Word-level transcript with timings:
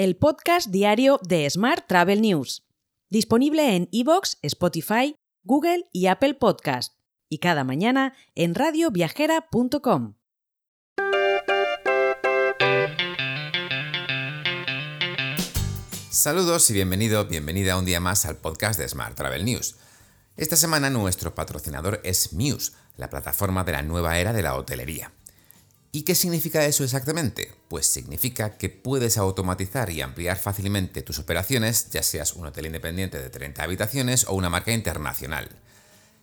el 0.00 0.16
podcast 0.16 0.68
diario 0.70 1.20
de 1.28 1.50
Smart 1.50 1.86
Travel 1.86 2.22
News, 2.22 2.66
disponible 3.10 3.76
en 3.76 3.86
iVoox, 3.90 4.38
Spotify, 4.40 5.14
Google 5.42 5.90
y 5.92 6.06
Apple 6.06 6.32
Podcast, 6.32 6.94
y 7.28 7.36
cada 7.36 7.64
mañana 7.64 8.14
en 8.34 8.54
radioviajera.com. 8.54 10.14
Saludos 16.08 16.70
y 16.70 16.72
bienvenido, 16.72 17.26
bienvenida 17.26 17.76
un 17.76 17.84
día 17.84 18.00
más 18.00 18.24
al 18.24 18.38
podcast 18.38 18.80
de 18.80 18.88
Smart 18.88 19.14
Travel 19.14 19.44
News. 19.44 19.76
Esta 20.38 20.56
semana 20.56 20.88
nuestro 20.88 21.34
patrocinador 21.34 22.00
es 22.04 22.32
Muse, 22.32 22.72
la 22.96 23.10
plataforma 23.10 23.64
de 23.64 23.72
la 23.72 23.82
nueva 23.82 24.18
era 24.18 24.32
de 24.32 24.40
la 24.40 24.54
hotelería. 24.54 25.12
¿Y 25.92 26.02
qué 26.02 26.14
significa 26.14 26.64
eso 26.64 26.84
exactamente? 26.84 27.52
Pues 27.68 27.86
significa 27.86 28.56
que 28.56 28.68
puedes 28.68 29.18
automatizar 29.18 29.90
y 29.90 30.02
ampliar 30.02 30.38
fácilmente 30.38 31.02
tus 31.02 31.18
operaciones, 31.18 31.90
ya 31.90 32.04
seas 32.04 32.34
un 32.34 32.46
hotel 32.46 32.66
independiente 32.66 33.20
de 33.20 33.28
30 33.28 33.64
habitaciones 33.64 34.24
o 34.28 34.34
una 34.34 34.50
marca 34.50 34.70
internacional. 34.70 35.48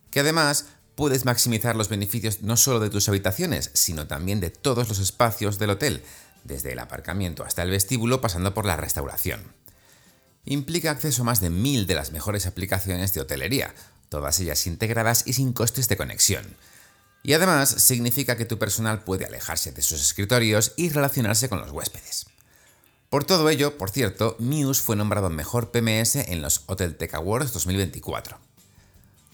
Que 0.10 0.22
además 0.22 0.68
puedes 0.96 1.26
maximizar 1.26 1.76
los 1.76 1.90
beneficios 1.90 2.44
no 2.44 2.56
solo 2.56 2.80
de 2.80 2.90
tus 2.90 3.10
habitaciones, 3.10 3.70
sino 3.74 4.08
también 4.08 4.40
de 4.40 4.52
todos 4.52 4.88
los 4.88 5.00
espacios 5.00 5.60
del 5.60 5.72
hotel, 5.72 6.02
desde 6.46 6.72
el 6.72 6.80
aparcamiento 6.80 7.44
hasta 7.44 7.64
el 7.64 7.72
vestíbulo 7.72 8.22
pasando 8.22 8.54
por 8.54 8.66
la 8.66 8.78
restauración. 8.78 9.52
Implica 10.46 10.92
acceso 10.92 11.24
a 11.24 11.26
más 11.26 11.42
de 11.42 11.50
mil 11.50 11.88
de 11.88 11.96
las 11.96 12.14
mejores 12.14 12.46
aplicaciones 12.46 13.14
de 13.14 13.20
hotelería, 13.20 13.76
todas 14.08 14.40
ellas 14.40 14.66
integradas 14.66 15.24
y 15.28 15.34
sin 15.34 15.52
costes 15.52 15.90
de 15.90 15.98
conexión 15.98 16.56
y 17.28 17.34
además 17.34 17.70
significa 17.70 18.36
que 18.38 18.46
tu 18.46 18.58
personal 18.58 19.04
puede 19.04 19.26
alejarse 19.26 19.74
de 19.74 19.82
sus 19.82 20.00
escritorios 20.00 20.72
y 20.78 20.88
relacionarse 20.88 21.50
con 21.50 21.60
los 21.60 21.72
huéspedes. 21.72 22.28
Por 23.10 23.26
todo 23.26 23.50
ello, 23.50 23.78
por 23.78 23.90
cierto, 23.90 24.38
Muse 24.40 24.82
fue 24.82 24.96
nombrado 24.96 25.30
mejor 25.30 25.72
PMS 25.72 26.16
en 26.16 26.42
los 26.42 26.64
Hotel 26.68 26.96
Tech 26.96 27.14
Awards 27.16 27.52
2024. 27.52 28.40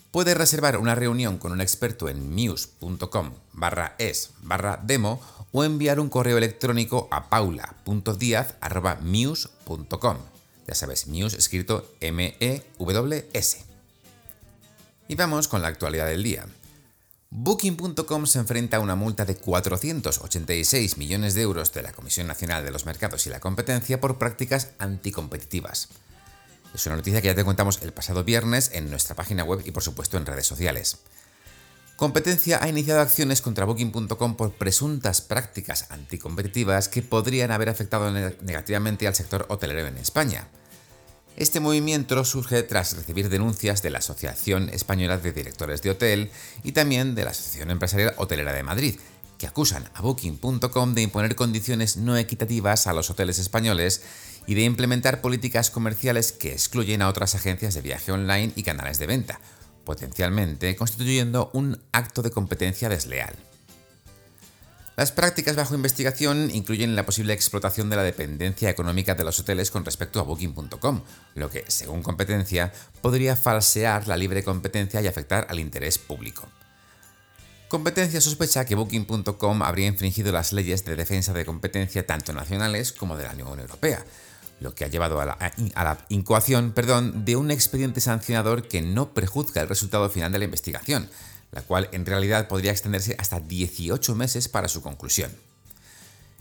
Puedes 0.09 0.35
reservar 0.35 0.77
una 0.77 0.95
reunión 0.95 1.37
con 1.37 1.51
un 1.51 1.61
experto 1.61 2.09
en 2.09 2.33
muse.com 2.33 3.35
barra 3.51 3.93
es 3.99 4.31
barra 4.41 4.79
demo 4.81 5.21
o 5.51 5.63
enviar 5.63 5.99
un 5.99 6.09
correo 6.09 6.39
electrónico 6.39 7.07
a 7.11 7.29
paula.diaz.muse.com. 7.29 10.17
Ya 10.67 10.73
sabes, 10.73 11.05
Muse 11.05 11.37
escrito 11.37 11.93
M-E-W-S. 11.99 13.65
Y 15.07 15.13
vamos 15.13 15.47
con 15.47 15.61
la 15.61 15.67
actualidad 15.67 16.07
del 16.07 16.23
día. 16.23 16.47
Booking.com 17.35 18.27
se 18.27 18.37
enfrenta 18.37 18.77
a 18.77 18.79
una 18.79 18.93
multa 18.93 19.25
de 19.25 19.35
486 19.35 20.99
millones 20.99 21.33
de 21.33 21.41
euros 21.41 21.73
de 21.73 21.81
la 21.81 21.91
Comisión 21.91 22.27
Nacional 22.27 22.63
de 22.63 22.69
los 22.69 22.85
Mercados 22.85 23.25
y 23.25 23.31
la 23.31 23.39
Competencia 23.39 23.99
por 23.99 24.19
prácticas 24.19 24.69
anticompetitivas. 24.77 25.89
Es 26.75 26.85
una 26.85 26.95
noticia 26.95 27.23
que 27.23 27.29
ya 27.29 27.35
te 27.35 27.43
contamos 27.43 27.81
el 27.81 27.91
pasado 27.91 28.23
viernes 28.23 28.69
en 28.73 28.91
nuestra 28.91 29.15
página 29.15 29.43
web 29.43 29.63
y 29.65 29.71
por 29.71 29.81
supuesto 29.81 30.17
en 30.17 30.27
redes 30.27 30.45
sociales. 30.45 30.99
Competencia 31.95 32.63
ha 32.63 32.69
iniciado 32.69 33.01
acciones 33.01 33.41
contra 33.41 33.65
Booking.com 33.65 34.35
por 34.35 34.53
presuntas 34.53 35.21
prácticas 35.21 35.89
anticompetitivas 35.89 36.87
que 36.87 37.01
podrían 37.01 37.49
haber 37.49 37.69
afectado 37.69 38.11
negativamente 38.11 39.07
al 39.07 39.15
sector 39.15 39.47
hotelero 39.49 39.87
en 39.87 39.97
España. 39.97 40.49
Este 41.35 41.59
movimiento 41.59 42.23
surge 42.25 42.61
tras 42.61 42.95
recibir 42.95 43.27
denuncias 43.27 43.81
de 43.81 43.89
la 43.89 43.97
Asociación 43.99 44.69
Española 44.69 45.17
de 45.17 45.31
Directores 45.31 45.81
de 45.81 45.89
Hotel 45.89 46.29
y 46.63 46.73
también 46.73 47.15
de 47.15 47.23
la 47.23 47.31
Asociación 47.31 47.71
Empresarial 47.71 48.13
Hotelera 48.17 48.53
de 48.53 48.61
Madrid, 48.61 48.99
que 49.39 49.47
acusan 49.47 49.89
a 49.95 50.01
Booking.com 50.01 50.93
de 50.93 51.01
imponer 51.01 51.35
condiciones 51.35 51.97
no 51.97 52.17
equitativas 52.17 52.85
a 52.85 52.93
los 52.93 53.09
hoteles 53.09 53.39
españoles 53.39 54.03
y 54.45 54.53
de 54.53 54.61
implementar 54.61 55.21
políticas 55.21 55.71
comerciales 55.71 56.33
que 56.33 56.51
excluyen 56.53 57.01
a 57.01 57.09
otras 57.09 57.33
agencias 57.33 57.73
de 57.73 57.81
viaje 57.81 58.11
online 58.11 58.53
y 58.55 58.61
canales 58.61 58.99
de 58.99 59.07
venta, 59.07 59.39
potencialmente 59.85 60.75
constituyendo 60.75 61.49
un 61.53 61.81
acto 61.93 62.21
de 62.21 62.29
competencia 62.29 62.89
desleal. 62.89 63.35
Las 64.95 65.11
prácticas 65.11 65.55
bajo 65.55 65.73
investigación 65.73 66.51
incluyen 66.51 66.95
la 66.95 67.05
posible 67.05 67.33
explotación 67.33 67.89
de 67.89 67.95
la 67.95 68.03
dependencia 68.03 68.69
económica 68.69 69.15
de 69.15 69.23
los 69.23 69.39
hoteles 69.39 69.71
con 69.71 69.83
respecto 69.83 70.19
a 70.19 70.23
Booking.com, 70.23 71.01
lo 71.33 71.49
que, 71.49 71.65
según 71.67 72.03
competencia, 72.03 72.71
podría 73.01 73.35
falsear 73.35 74.07
la 74.07 74.17
libre 74.17 74.43
competencia 74.43 75.01
y 75.01 75.07
afectar 75.07 75.47
al 75.49 75.59
interés 75.59 75.97
público. 75.97 76.47
Competencia 77.69 78.21
sospecha 78.21 78.65
que 78.65 78.75
Booking.com 78.75 79.63
habría 79.63 79.87
infringido 79.87 80.31
las 80.31 80.53
leyes 80.53 80.85
de 80.85 80.95
defensa 80.95 81.33
de 81.33 81.43
competencia 81.43 82.05
tanto 82.05 82.31
nacionales 82.31 82.91
como 82.91 83.17
de 83.17 83.23
la 83.23 83.31
Unión 83.31 83.59
Europea, 83.59 84.05
lo 84.59 84.75
que 84.75 84.85
ha 84.85 84.89
llevado 84.89 85.19
a 85.19 85.25
la, 85.25 86.05
incoación 86.09 86.71
perdón, 86.71 87.25
de 87.25 87.35
un 87.35 87.49
expediente 87.49 87.99
sancionador 87.99 88.67
que 88.67 88.83
no 88.83 89.15
prejuzga 89.15 89.63
el 89.63 89.69
resultado 89.69 90.07
final 90.11 90.31
de 90.31 90.37
la 90.37 90.45
investigación, 90.45 91.09
la 91.53 91.61
cual 91.61 91.87
en 91.91 92.05
realidad 92.05 92.47
podría 92.47 92.71
extenderse 92.71 93.15
hasta 93.19 93.39
18 93.39 94.15
meses 94.15 94.49
para 94.49 94.67
su 94.67 94.81
conclusión. 94.81 95.31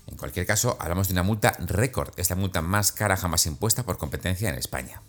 En 0.07 0.17
cualquier 0.17 0.47
caso, 0.47 0.77
hablamos 0.81 1.09
de 1.09 1.13
una 1.13 1.23
multa 1.23 1.55
récord, 1.61 2.13
esta 2.17 2.35
multa 2.35 2.63
más 2.63 2.93
cara 2.93 3.17
jamás 3.17 3.47
impuesta 3.47 3.85
por 3.85 3.99
competencia 3.99 4.49
en 4.49 4.57
España. 4.57 5.03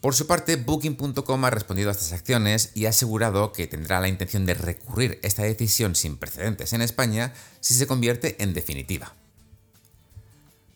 Por 0.00 0.14
su 0.14 0.26
parte, 0.26 0.56
Booking.com 0.56 1.44
ha 1.44 1.50
respondido 1.50 1.90
a 1.90 1.92
estas 1.92 2.12
acciones 2.12 2.72
y 2.74 2.86
ha 2.86 2.90
asegurado 2.90 3.52
que 3.52 3.66
tendrá 3.66 4.00
la 4.00 4.08
intención 4.08 4.46
de 4.46 4.54
recurrir 4.54 5.20
esta 5.22 5.42
decisión 5.42 5.94
sin 5.94 6.16
precedentes 6.16 6.72
en 6.72 6.82
España 6.82 7.32
si 7.60 7.74
se 7.74 7.86
convierte 7.86 8.42
en 8.42 8.54
definitiva. 8.54 9.14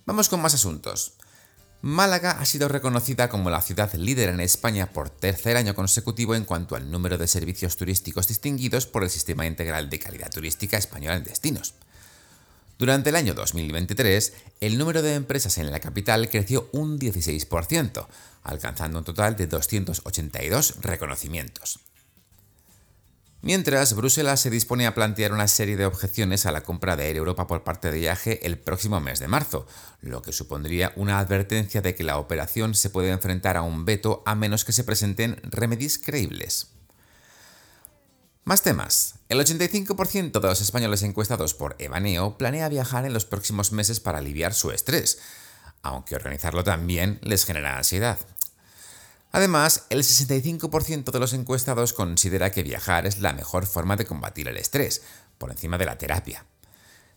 Vamos 0.04 0.28
con 0.28 0.42
más 0.42 0.54
asuntos. 0.54 1.14
Málaga 1.82 2.32
ha 2.32 2.44
sido 2.44 2.68
reconocida 2.68 3.30
como 3.30 3.48
la 3.48 3.62
ciudad 3.62 3.91
líder 3.94 4.28
en 4.28 4.41
España 4.41 4.92
por 4.92 5.08
tercer 5.08 5.56
año 5.56 5.74
consecutivo 5.74 6.34
en 6.34 6.44
cuanto 6.44 6.76
al 6.76 6.91
número 6.91 7.16
de 7.16 7.26
servicios 7.26 7.78
turísticos 7.78 8.28
distinguidos 8.28 8.86
por 8.86 9.02
el 9.02 9.08
Sistema 9.08 9.46
Integral 9.46 9.88
de 9.88 9.98
Calidad 9.98 10.30
Turística 10.30 10.76
Española 10.76 11.16
en 11.16 11.24
Destinos. 11.24 11.72
Durante 12.78 13.08
el 13.08 13.16
año 13.16 13.32
2023, 13.32 14.32
el 14.60 14.76
número 14.76 15.00
de 15.00 15.14
empresas 15.14 15.56
en 15.56 15.70
la 15.70 15.80
capital 15.80 16.28
creció 16.28 16.69
un 16.72 16.98
16%, 16.98 18.06
alcanzando 18.42 18.98
un 18.98 19.04
total 19.04 19.36
de 19.36 19.46
282 19.46 20.82
reconocimientos. 20.82 21.80
Mientras, 23.42 23.94
Bruselas 23.94 24.40
se 24.40 24.50
dispone 24.50 24.86
a 24.86 24.94
plantear 24.94 25.32
una 25.32 25.48
serie 25.48 25.78
de 25.78 25.86
objeciones 25.86 26.44
a 26.44 26.52
la 26.52 26.62
compra 26.62 26.94
de 26.94 27.08
Air 27.08 27.16
Europa 27.16 27.46
por 27.46 27.64
parte 27.64 27.90
de 27.90 28.00
IAG 28.00 28.40
el 28.42 28.58
próximo 28.58 29.00
mes 29.00 29.18
de 29.18 29.28
marzo, 29.28 29.66
lo 30.02 30.20
que 30.20 30.32
supondría 30.32 30.92
una 30.96 31.18
advertencia 31.18 31.80
de 31.80 31.94
que 31.94 32.04
la 32.04 32.18
operación 32.18 32.74
se 32.74 32.90
puede 32.90 33.10
enfrentar 33.10 33.56
a 33.56 33.62
un 33.62 33.86
veto 33.86 34.22
a 34.26 34.34
menos 34.34 34.66
que 34.66 34.72
se 34.72 34.84
presenten 34.84 35.40
remedios 35.42 35.96
creíbles. 35.96 36.72
Más 38.44 38.62
temas. 38.62 39.14
El 39.30 39.40
85% 39.40 40.38
de 40.38 40.48
los 40.48 40.60
españoles 40.60 41.02
encuestados 41.02 41.54
por 41.54 41.76
Evaneo 41.78 42.36
planea 42.36 42.68
viajar 42.68 43.06
en 43.06 43.14
los 43.14 43.24
próximos 43.24 43.72
meses 43.72 44.00
para 44.00 44.18
aliviar 44.18 44.52
su 44.52 44.70
estrés, 44.70 45.18
aunque 45.82 46.14
organizarlo 46.14 46.62
también 46.62 47.18
les 47.22 47.46
genera 47.46 47.78
ansiedad. 47.78 48.18
Además, 49.32 49.84
el 49.91 50.02
65% 50.02 51.10
de 51.12 51.18
los 51.20 51.32
encuestados 51.32 51.92
considera 51.92 52.50
que 52.50 52.62
viajar 52.62 53.06
es 53.06 53.20
la 53.20 53.32
mejor 53.32 53.66
forma 53.66 53.96
de 53.96 54.06
combatir 54.06 54.48
el 54.48 54.56
estrés, 54.56 55.02
por 55.38 55.50
encima 55.50 55.78
de 55.78 55.86
la 55.86 55.98
terapia. 55.98 56.44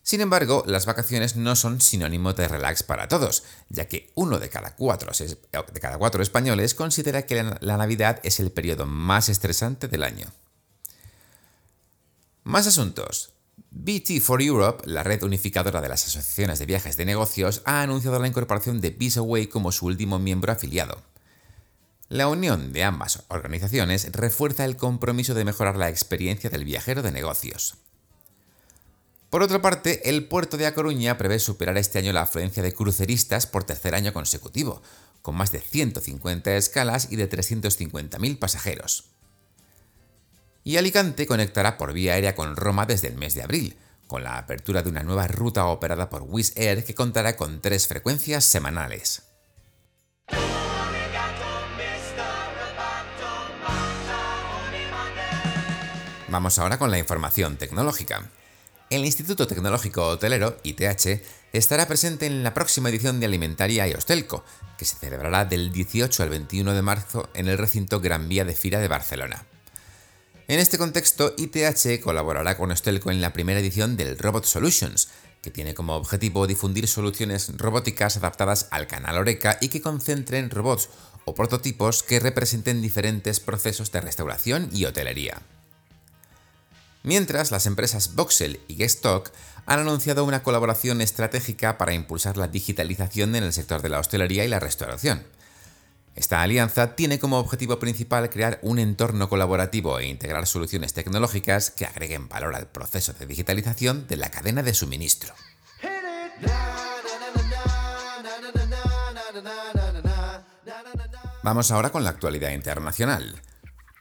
Sin 0.04 0.20
embargo, 0.20 0.64
las 0.68 0.86
vacaciones 0.86 1.38
no 1.38 1.56
son 1.56 1.80
sinónimo 1.80 2.34
de 2.34 2.50
relax 2.50 2.84
para 2.84 3.08
todos, 3.08 3.44
ya 3.70 3.88
que 3.88 4.12
uno 4.16 4.38
de 4.38 4.50
cada 4.50 4.76
cuatro, 4.76 5.12
españoles 6.22 6.74
considera 6.74 7.26
que 7.26 7.42
la 7.42 7.78
Navidad 7.78 8.20
es 8.24 8.42
el 8.42 8.52
periodo 8.52 8.86
más 8.86 9.30
estresante 9.30 9.88
del 9.88 10.04
año. 10.04 10.28
Más 12.44 12.68
asuntos. 12.68 13.32
BT 13.72 14.20
for 14.22 14.42
Europe, 14.42 14.84
la 14.86 15.04
red 15.04 15.24
unificadora 15.24 15.80
de 15.80 15.88
las 15.88 16.06
asociaciones 16.06 16.60
de 16.60 16.66
viajes 16.66 16.98
de 16.98 17.06
negocios, 17.06 17.62
ha 17.64 17.82
anunciado 17.82 18.20
la 18.20 18.28
incorporación 18.28 18.82
de 18.82 18.90
Visaway 18.90 19.48
como 19.48 19.72
su 19.72 19.86
último 19.86 20.20
miembro 20.20 20.52
afiliado. 20.52 21.13
La 22.14 22.28
unión 22.28 22.74
de 22.74 22.84
ambas 22.84 23.24
organizaciones 23.30 24.08
refuerza 24.12 24.66
el 24.66 24.78
compromiso 24.78 25.34
de 25.34 25.46
mejorar 25.46 25.78
la 25.78 25.90
experiencia 25.90 26.52
del 26.52 26.64
viajero 26.64 27.02
de 27.02 27.12
negocios. 27.12 27.78
Por 29.32 29.42
otra 29.42 29.64
parte, 29.64 30.08
el 30.08 30.28
puerto 30.28 30.58
de 30.58 30.68
A 30.68 30.76
Coruña 30.76 31.18
prevé 31.18 31.40
superar 31.40 31.76
este 31.76 31.98
año 31.98 32.14
la 32.14 32.22
afluencia 32.22 32.62
de 32.62 32.72
cruceristas 32.72 33.48
por 33.48 33.64
tercer 33.64 33.96
año 33.96 34.14
consecutivo, 34.14 34.84
con 35.24 35.34
más 35.34 35.52
de 35.52 35.60
150 35.60 36.56
escalas 36.56 37.12
y 37.12 37.16
de 37.16 37.28
350.000 37.28 38.38
pasajeros. 38.38 39.06
Y 40.64 40.78
Alicante 40.78 41.26
conectará 41.26 41.80
por 41.80 41.94
vía 41.94 42.14
aérea 42.14 42.36
con 42.36 42.56
Roma 42.56 42.86
desde 42.86 43.08
el 43.08 43.16
mes 43.16 43.34
de 43.34 43.42
abril, 43.42 43.76
con 44.06 44.24
la 44.24 44.38
apertura 44.38 44.84
de 44.84 44.90
una 44.90 45.02
nueva 45.02 45.26
ruta 45.26 45.66
operada 45.66 46.12
por 46.12 46.22
Wizz 46.22 46.56
Air 46.58 46.84
que 46.84 46.94
contará 46.94 47.36
con 47.36 47.60
tres 47.60 47.88
frecuencias 47.88 48.46
semanales. 48.46 49.33
Vamos 56.34 56.58
ahora 56.58 56.80
con 56.80 56.90
la 56.90 56.98
información 56.98 57.58
tecnológica. 57.58 58.32
El 58.90 59.06
Instituto 59.06 59.46
Tecnológico 59.46 60.08
Hotelero, 60.08 60.58
ITH, 60.64 61.22
estará 61.54 61.88
presente 61.88 62.26
en 62.26 62.44
la 62.44 62.56
próxima 62.56 62.90
edición 62.90 63.20
de 63.20 63.28
Alimentaria 63.28 63.88
y 63.88 63.94
Hostelco, 63.94 64.44
que 64.76 64.86
se 64.86 64.96
celebrará 64.96 65.46
del 65.46 65.72
18 65.72 66.24
al 66.24 66.30
21 66.30 66.74
de 66.74 66.82
marzo 66.82 67.30
en 67.36 67.50
el 67.50 67.60
recinto 67.60 68.00
Gran 68.00 68.30
Vía 68.30 68.46
de 68.46 68.56
Fira 68.56 68.80
de 68.80 68.88
Barcelona. 68.88 69.46
En 70.48 70.60
este 70.60 70.80
contexto, 70.80 71.36
ITH 71.38 72.02
colaborará 72.02 72.58
con 72.58 72.72
Hostelco 72.72 73.12
en 73.12 73.22
la 73.22 73.32
primera 73.32 73.60
edición 73.60 73.96
del 73.96 74.18
Robot 74.18 74.46
Solutions, 74.46 75.10
que 75.44 75.52
tiene 75.52 75.76
como 75.76 75.96
objetivo 75.96 76.48
difundir 76.48 76.88
soluciones 76.88 77.56
robóticas 77.58 78.18
adaptadas 78.18 78.70
al 78.72 78.88
canal 78.88 79.20
Oreca 79.20 79.60
y 79.62 79.68
que 79.68 79.82
concentren 79.84 80.50
robots 80.50 80.90
o 81.26 81.36
prototipos 81.36 82.02
que 82.02 82.20
representen 82.20 82.82
diferentes 82.82 83.40
procesos 83.40 83.92
de 83.92 84.02
restauración 84.02 84.72
y 84.74 84.86
hotelería. 84.86 85.44
Mientras, 87.04 87.52
las 87.52 87.66
empresas 87.66 88.16
Voxel 88.16 88.62
y 88.70 88.76
Gestock 88.76 89.30
han 89.66 89.80
anunciado 89.80 90.24
una 90.24 90.42
colaboración 90.42 91.02
estratégica 91.02 91.78
para 91.78 91.94
impulsar 91.94 92.38
la 92.38 92.48
digitalización 92.48 93.36
en 93.36 93.44
el 93.44 93.52
sector 93.52 93.82
de 93.82 93.90
la 93.90 94.00
hostelería 94.00 94.46
y 94.46 94.48
la 94.48 94.62
restauración. 94.62 95.24
Esta 96.16 96.42
alianza 96.42 96.96
tiene 96.96 97.20
como 97.20 97.40
objetivo 97.40 97.80
principal 97.80 98.30
crear 98.30 98.60
un 98.62 98.80
entorno 98.80 99.28
colaborativo 99.28 100.00
e 100.00 100.06
integrar 100.06 100.48
soluciones 100.48 100.94
tecnológicas 100.94 101.72
que 101.72 101.86
agreguen 101.86 102.30
valor 102.30 102.56
al 102.56 102.68
proceso 102.68 103.14
de 103.14 103.26
digitalización 103.26 104.08
de 104.08 104.18
la 104.18 104.30
cadena 104.30 104.64
de 104.64 104.74
suministro. 104.74 105.34
Vamos 111.44 111.72
ahora 111.72 111.90
con 111.90 112.06
la 112.06 112.12
actualidad 112.12 112.52
internacional. 112.52 113.42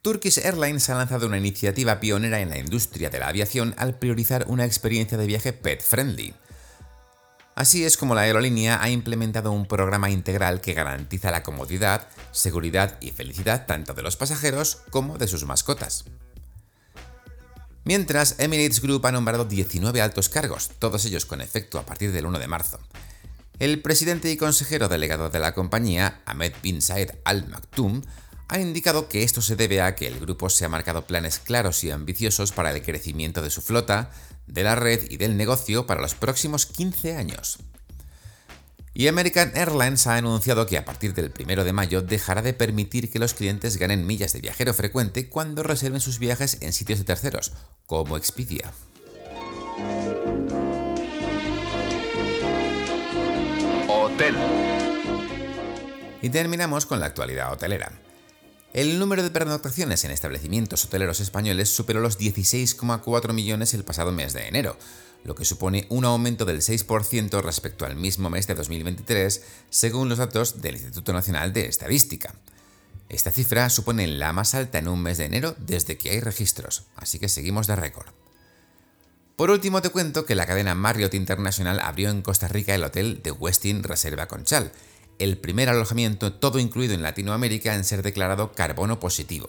Turkish 0.02 0.38
Airlines 0.38 0.90
ha 0.90 0.96
lanzado 0.96 1.28
una 1.28 1.38
iniciativa 1.38 2.00
pionera 2.00 2.40
en 2.40 2.50
la 2.50 2.58
industria 2.58 3.08
de 3.08 3.20
la 3.20 3.28
aviación 3.28 3.72
al 3.78 4.00
priorizar 4.00 4.46
una 4.48 4.64
experiencia 4.64 5.16
de 5.16 5.26
viaje 5.26 5.52
pet-friendly. 5.52 6.34
Así 7.54 7.84
es 7.84 7.96
como 7.96 8.16
la 8.16 8.22
aerolínea 8.22 8.82
ha 8.82 8.90
implementado 8.90 9.52
un 9.52 9.66
programa 9.66 10.10
integral 10.10 10.60
que 10.60 10.74
garantiza 10.74 11.30
la 11.30 11.44
comodidad, 11.44 12.08
seguridad 12.32 12.98
y 13.00 13.12
felicidad 13.12 13.66
tanto 13.66 13.94
de 13.94 14.02
los 14.02 14.16
pasajeros 14.16 14.82
como 14.90 15.18
de 15.18 15.28
sus 15.28 15.44
mascotas. 15.44 16.04
Mientras, 17.84 18.40
Emirates 18.40 18.82
Group 18.82 19.06
ha 19.06 19.12
nombrado 19.12 19.44
19 19.44 20.02
altos 20.02 20.28
cargos, 20.28 20.70
todos 20.80 21.04
ellos 21.04 21.26
con 21.26 21.40
efecto 21.40 21.78
a 21.78 21.86
partir 21.86 22.10
del 22.10 22.26
1 22.26 22.40
de 22.40 22.48
marzo. 22.48 22.80
El 23.60 23.80
presidente 23.82 24.32
y 24.32 24.36
consejero 24.36 24.88
delegado 24.88 25.30
de 25.30 25.38
la 25.38 25.54
compañía, 25.54 26.22
Ahmed 26.26 26.54
bin 26.60 26.82
Said 26.82 27.10
Al 27.24 27.46
Maktoum, 27.46 28.02
ha 28.48 28.58
indicado 28.58 29.08
que 29.08 29.22
esto 29.22 29.40
se 29.42 29.56
debe 29.56 29.80
a 29.80 29.94
que 29.94 30.06
el 30.06 30.18
grupo 30.20 30.50
se 30.50 30.64
ha 30.64 30.68
marcado 30.68 31.06
planes 31.06 31.38
claros 31.38 31.82
y 31.84 31.90
ambiciosos 31.90 32.52
para 32.52 32.70
el 32.70 32.82
crecimiento 32.82 33.42
de 33.42 33.50
su 33.50 33.62
flota, 33.62 34.10
de 34.46 34.62
la 34.62 34.74
red 34.74 35.10
y 35.10 35.16
del 35.16 35.36
negocio 35.36 35.86
para 35.86 36.02
los 36.02 36.14
próximos 36.14 36.66
15 36.66 37.16
años. 37.16 37.58
Y 38.94 39.08
American 39.08 39.52
Airlines 39.54 40.06
ha 40.06 40.16
anunciado 40.16 40.66
que 40.66 40.76
a 40.76 40.84
partir 40.84 41.14
del 41.14 41.32
1 41.38 41.64
de 41.64 41.72
mayo 41.72 42.02
dejará 42.02 42.42
de 42.42 42.52
permitir 42.52 43.10
que 43.10 43.18
los 43.18 43.32
clientes 43.32 43.78
ganen 43.78 44.06
millas 44.06 44.34
de 44.34 44.40
viajero 44.40 44.74
frecuente 44.74 45.30
cuando 45.30 45.62
reserven 45.62 46.00
sus 46.00 46.18
viajes 46.18 46.58
en 46.60 46.74
sitios 46.74 46.98
de 46.98 47.06
terceros, 47.06 47.52
como 47.86 48.18
Expedia. 48.18 48.70
Hotel. 53.88 54.36
Y 56.20 56.28
terminamos 56.28 56.84
con 56.84 57.00
la 57.00 57.06
actualidad 57.06 57.50
hotelera. 57.50 57.92
El 58.74 58.98
número 58.98 59.22
de 59.22 59.30
pernoctaciones 59.30 60.02
en 60.04 60.12
establecimientos 60.12 60.86
hoteleros 60.86 61.20
españoles 61.20 61.68
superó 61.68 62.00
los 62.00 62.18
16,4 62.18 63.34
millones 63.34 63.74
el 63.74 63.84
pasado 63.84 64.12
mes 64.12 64.32
de 64.32 64.48
enero, 64.48 64.78
lo 65.24 65.34
que 65.34 65.44
supone 65.44 65.86
un 65.90 66.06
aumento 66.06 66.46
del 66.46 66.62
6% 66.62 67.42
respecto 67.42 67.84
al 67.84 67.96
mismo 67.96 68.30
mes 68.30 68.46
de 68.46 68.54
2023, 68.54 69.42
según 69.68 70.08
los 70.08 70.16
datos 70.16 70.62
del 70.62 70.76
Instituto 70.76 71.12
Nacional 71.12 71.52
de 71.52 71.66
Estadística. 71.66 72.34
Esta 73.10 73.30
cifra 73.30 73.68
supone 73.68 74.06
la 74.06 74.32
más 74.32 74.54
alta 74.54 74.78
en 74.78 74.88
un 74.88 75.02
mes 75.02 75.18
de 75.18 75.26
enero 75.26 75.54
desde 75.58 75.98
que 75.98 76.08
hay 76.08 76.20
registros, 76.20 76.84
así 76.96 77.18
que 77.18 77.28
seguimos 77.28 77.66
de 77.66 77.76
récord. 77.76 78.06
Por 79.36 79.50
último 79.50 79.82
te 79.82 79.90
cuento 79.90 80.24
que 80.24 80.34
la 80.34 80.46
cadena 80.46 80.74
Marriott 80.74 81.12
International 81.12 81.78
abrió 81.80 82.08
en 82.08 82.22
Costa 82.22 82.48
Rica 82.48 82.74
el 82.74 82.84
hotel 82.84 83.20
de 83.22 83.32
Westin 83.32 83.82
Reserva 83.82 84.28
Conchal, 84.28 84.72
el 85.18 85.38
primer 85.38 85.68
alojamiento 85.68 86.32
todo 86.32 86.58
incluido 86.58 86.94
en 86.94 87.02
Latinoamérica 87.02 87.74
en 87.74 87.84
ser 87.84 88.02
declarado 88.02 88.52
carbono 88.52 89.00
positivo. 89.00 89.48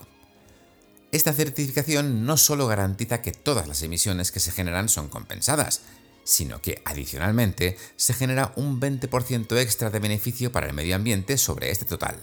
Esta 1.11 1.33
certificación 1.33 2.25
no 2.25 2.37
solo 2.37 2.67
garantiza 2.67 3.21
que 3.21 3.31
todas 3.31 3.67
las 3.67 3.83
emisiones 3.83 4.31
que 4.31 4.39
se 4.39 4.51
generan 4.51 4.89
son 4.89 5.09
compensadas, 5.09 5.81
sino 6.23 6.61
que 6.61 6.81
adicionalmente 6.85 7.77
se 7.95 8.13
genera 8.13 8.53
un 8.55 8.79
20% 8.79 9.57
extra 9.59 9.89
de 9.89 9.99
beneficio 9.99 10.51
para 10.51 10.67
el 10.67 10.73
medio 10.73 10.95
ambiente 10.95 11.37
sobre 11.37 11.69
este 11.69 11.85
total. 11.85 12.17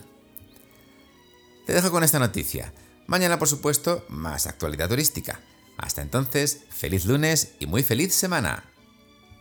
Te 1.67 1.73
dejo 1.73 1.91
con 1.91 2.03
esta 2.03 2.19
noticia. 2.19 2.73
Mañana, 3.07 3.39
por 3.39 3.49
supuesto, 3.49 4.05
más 4.09 4.47
actualidad 4.47 4.89
turística. 4.89 5.41
Hasta 5.77 6.03
entonces, 6.03 6.61
feliz 6.71 7.05
lunes 7.05 7.53
y 7.61 7.67
muy 7.67 7.83
feliz 7.83 8.15
semana. 8.15 8.65